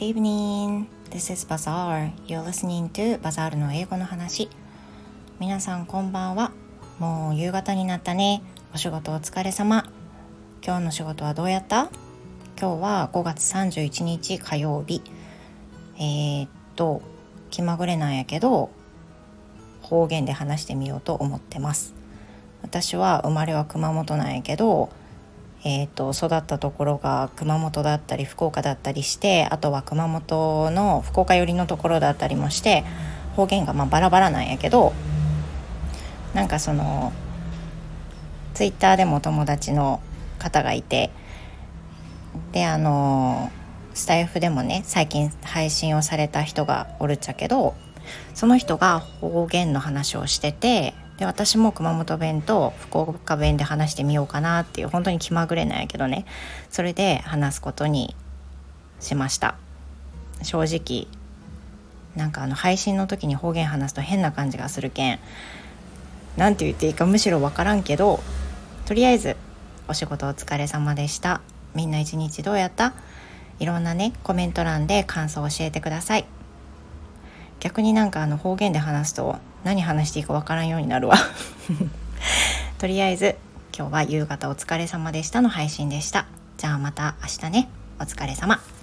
[0.00, 0.86] Good evening.
[1.10, 2.12] This is Bazaar.
[2.26, 4.48] You're listening to Bazaar の英語の話。
[5.38, 6.52] 皆さんこんばんは。
[6.98, 8.42] もう夕方になったね。
[8.74, 9.92] お仕事お疲れ様。
[10.64, 11.90] 今日の仕事はどうやった？
[12.58, 15.02] 今日は5月31日火曜日。
[15.98, 17.02] えー、っと、
[17.50, 18.70] 気まぐれなんやけど、
[19.82, 21.92] 方言で話してみようと思ってます。
[22.62, 24.88] 私は生まれは熊本なんやけど、
[25.62, 32.84] えーと、育ったところが熊本だったり福岡だったりしてあとは熊本の福岡寄りのところだったりもして
[33.36, 34.94] 方言がまあバラバラなんやけど
[36.34, 37.12] なんかその
[38.54, 40.00] ツイッターでも友達の
[40.38, 41.10] 方がいて
[42.52, 43.50] であの
[43.92, 47.74] スタイフでもね最近配信をされた人がおるっちゃけど
[48.34, 56.24] その人が方言の話をしててで私も熊本弁と福岡弁で話してみようかなっていう本当に気まぐれなんやけどね。
[56.70, 58.16] それで話すことに
[59.00, 59.54] しました。
[60.42, 61.06] 正直
[62.16, 65.18] なんかあの配信の時に方言話すと変な感じがするけん。
[66.38, 68.20] 何て言っていいかむしろ分からんけど
[68.86, 69.36] とりあえず
[69.88, 71.42] お仕事お疲れ様でした。
[71.74, 72.94] みんな一日どうやった？
[73.58, 76.24] いろんなねコメント欄で感想を教えてください。
[77.60, 81.16] 逆になんかあの方言で話すと何話していいかわからんようになるわ。
[82.78, 83.36] とりあえず
[83.76, 86.26] 今日は夕方お疲れ様でしたの配信でした。
[86.56, 87.68] じゃあまた明日ね。
[87.98, 88.79] お疲れ様。